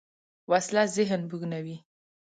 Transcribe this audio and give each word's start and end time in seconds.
وسله 0.51 0.83
ذهن 0.95 1.21
بوږنوې 1.29 1.75